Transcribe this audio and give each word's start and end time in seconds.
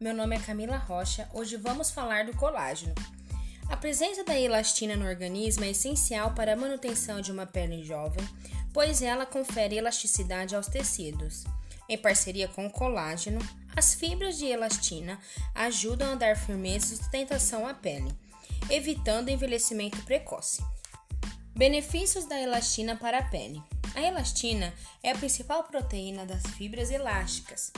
meu 0.00 0.14
nome 0.14 0.36
é 0.36 0.38
Camila 0.38 0.76
Rocha. 0.76 1.28
Hoje 1.32 1.56
vamos 1.56 1.90
falar 1.90 2.24
do 2.24 2.34
colágeno. 2.34 2.94
A 3.68 3.76
presença 3.76 4.24
da 4.24 4.38
elastina 4.38 4.96
no 4.96 5.06
organismo 5.06 5.64
é 5.64 5.70
essencial 5.70 6.32
para 6.32 6.54
a 6.54 6.56
manutenção 6.56 7.20
de 7.20 7.30
uma 7.30 7.44
pele 7.44 7.84
jovem, 7.84 8.26
pois 8.72 9.02
ela 9.02 9.26
confere 9.26 9.76
elasticidade 9.76 10.56
aos 10.56 10.68
tecidos. 10.68 11.44
Em 11.88 11.98
parceria 11.98 12.48
com 12.48 12.66
o 12.66 12.70
colágeno, 12.70 13.40
as 13.76 13.94
fibras 13.94 14.38
de 14.38 14.46
elastina 14.46 15.18
ajudam 15.54 16.12
a 16.12 16.14
dar 16.14 16.36
firmeza 16.36 16.94
e 16.94 16.96
sustentação 16.96 17.66
à 17.66 17.74
pele, 17.74 18.10
evitando 18.70 19.28
envelhecimento 19.28 20.02
precoce. 20.04 20.62
Benefícios 21.58 22.24
da 22.24 22.40
elastina 22.40 22.94
para 22.94 23.18
a 23.18 23.22
pele. 23.24 23.60
A 23.96 24.00
elastina 24.00 24.72
é 25.02 25.10
a 25.10 25.18
principal 25.18 25.64
proteína 25.64 26.24
das 26.24 26.46
fibras 26.52 26.88
elásticas, 26.88 27.72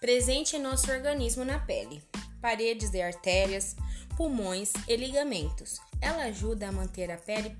presente 0.00 0.56
em 0.56 0.58
nosso 0.58 0.90
organismo 0.90 1.44
na 1.44 1.58
pele, 1.58 2.02
paredes 2.40 2.94
e 2.94 3.02
artérias, 3.02 3.76
pulmões 4.16 4.72
e 4.88 4.96
ligamentos. 4.96 5.78
Ela 6.00 6.22
ajuda 6.22 6.68
a 6.68 6.72
manter 6.72 7.10
a 7.10 7.18
pele 7.18 7.54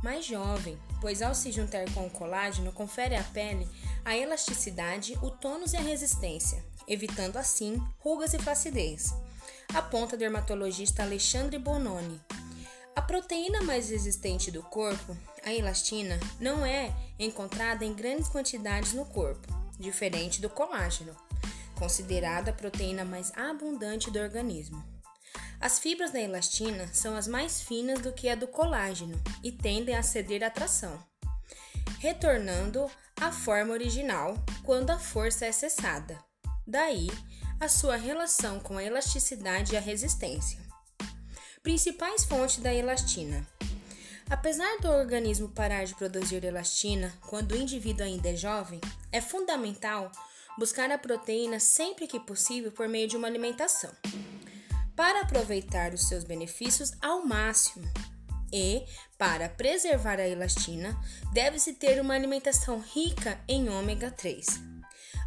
mais 0.00 0.24
jovem, 0.24 0.78
pois 1.00 1.20
ao 1.20 1.34
se 1.34 1.50
juntar 1.50 1.92
com 1.92 2.06
o 2.06 2.10
colágeno, 2.10 2.70
confere 2.70 3.16
à 3.16 3.24
pele 3.24 3.66
a 4.04 4.16
elasticidade, 4.16 5.18
o 5.22 5.30
tônus 5.32 5.72
e 5.72 5.76
a 5.76 5.80
resistência, 5.80 6.64
evitando 6.86 7.36
assim 7.36 7.82
rugas 7.98 8.32
e 8.32 8.38
flacidez. 8.38 9.12
Aponta 9.74 10.14
o 10.14 10.18
dermatologista 10.18 11.02
Alexandre 11.02 11.58
Bononi. 11.58 12.20
A 12.96 13.02
proteína 13.02 13.60
mais 13.62 13.90
resistente 13.90 14.50
do 14.50 14.62
corpo, 14.62 15.14
a 15.44 15.52
elastina, 15.52 16.18
não 16.40 16.64
é 16.64 16.90
encontrada 17.18 17.84
em 17.84 17.92
grandes 17.92 18.26
quantidades 18.26 18.94
no 18.94 19.04
corpo, 19.04 19.46
diferente 19.78 20.40
do 20.40 20.48
colágeno, 20.48 21.14
considerada 21.78 22.50
a 22.50 22.54
proteína 22.54 23.04
mais 23.04 23.30
abundante 23.36 24.10
do 24.10 24.18
organismo. 24.18 24.82
As 25.60 25.78
fibras 25.78 26.10
da 26.10 26.20
elastina 26.20 26.88
são 26.92 27.14
as 27.14 27.28
mais 27.28 27.60
finas 27.60 28.00
do 28.00 28.14
que 28.14 28.30
a 28.30 28.34
do 28.34 28.48
colágeno 28.48 29.22
e 29.44 29.52
tendem 29.52 29.94
a 29.94 30.02
ceder 30.02 30.42
à 30.42 30.48
tração, 30.48 30.98
retornando 31.98 32.90
à 33.20 33.30
forma 33.30 33.74
original 33.74 34.34
quando 34.64 34.88
a 34.88 34.98
força 34.98 35.44
é 35.44 35.52
cessada. 35.52 36.18
Daí 36.66 37.08
a 37.60 37.68
sua 37.68 37.96
relação 37.96 38.58
com 38.58 38.78
a 38.78 38.84
elasticidade 38.84 39.74
e 39.74 39.76
a 39.76 39.80
resistência. 39.80 40.64
Principais 41.66 42.24
fontes 42.24 42.58
da 42.58 42.72
elastina. 42.72 43.44
Apesar 44.30 44.78
do 44.78 44.88
organismo 44.88 45.48
parar 45.48 45.84
de 45.84 45.96
produzir 45.96 46.44
elastina 46.44 47.12
quando 47.28 47.50
o 47.50 47.56
indivíduo 47.56 48.06
ainda 48.06 48.28
é 48.28 48.36
jovem, 48.36 48.80
é 49.10 49.20
fundamental 49.20 50.12
buscar 50.56 50.88
a 50.92 50.96
proteína 50.96 51.58
sempre 51.58 52.06
que 52.06 52.20
possível 52.20 52.70
por 52.70 52.86
meio 52.86 53.08
de 53.08 53.16
uma 53.16 53.26
alimentação, 53.26 53.90
para 54.94 55.22
aproveitar 55.22 55.92
os 55.92 56.06
seus 56.06 56.22
benefícios 56.22 56.92
ao 57.02 57.26
máximo. 57.26 57.84
E, 58.52 58.84
para 59.18 59.48
preservar 59.48 60.20
a 60.20 60.28
elastina, 60.28 60.96
deve-se 61.32 61.72
ter 61.72 62.00
uma 62.00 62.14
alimentação 62.14 62.78
rica 62.78 63.40
em 63.48 63.68
ômega 63.68 64.08
3 64.12 64.75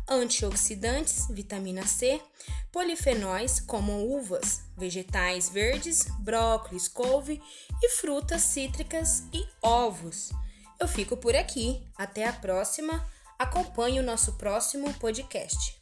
antioxidantes, 0.10 1.28
vitamina 1.30 1.86
C, 1.86 2.20
polifenóis 2.72 3.60
como 3.60 4.16
uvas, 4.16 4.64
vegetais 4.78 5.50
verdes, 5.50 6.08
brócolis, 6.20 6.88
couve 6.88 7.42
e 7.82 7.90
frutas 7.90 8.42
cítricas 8.42 9.24
e 9.32 9.46
ovos. 9.62 10.32
Eu 10.80 10.88
fico 10.88 11.18
por 11.18 11.36
aqui. 11.36 11.84
Até 11.98 12.28
a 12.28 12.34
próxima. 12.34 13.06
Acompanhe 13.38 14.00
o 14.00 14.04
nosso 14.04 14.34
próximo 14.34 14.94
podcast. 14.96 15.79